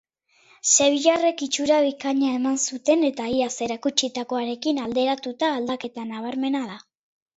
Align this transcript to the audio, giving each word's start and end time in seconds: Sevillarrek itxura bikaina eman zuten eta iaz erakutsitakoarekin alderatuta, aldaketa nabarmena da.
Sevillarrek 0.69 1.43
itxura 1.47 1.75
bikaina 1.87 2.31
eman 2.37 2.57
zuten 2.61 3.07
eta 3.09 3.27
iaz 3.33 3.51
erakutsitakoarekin 3.69 4.81
alderatuta, 4.87 5.53
aldaketa 5.59 6.07
nabarmena 6.15 6.65
da. 6.73 6.81